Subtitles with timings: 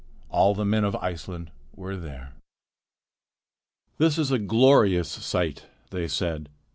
[0.29, 2.33] All the men of Iceland were there.
[3.99, 6.49] "This is a glorious sight," they said.